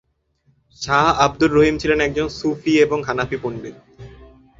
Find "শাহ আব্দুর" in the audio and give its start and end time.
0.81-1.51